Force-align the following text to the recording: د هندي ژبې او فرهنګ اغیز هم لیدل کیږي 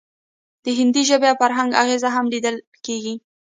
د 0.63 0.65
هندي 0.77 1.03
ژبې 1.09 1.27
او 1.31 1.37
فرهنګ 1.41 1.71
اغیز 1.81 2.03
هم 2.15 2.25
لیدل 2.33 2.55
کیږي 2.85 3.15